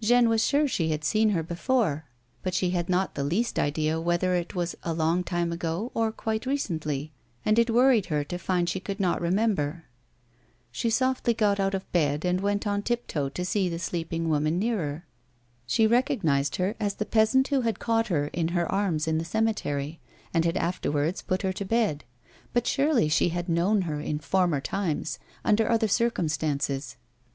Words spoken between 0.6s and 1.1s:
she had